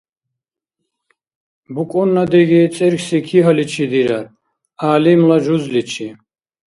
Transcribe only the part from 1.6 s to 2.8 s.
БукӀунна диги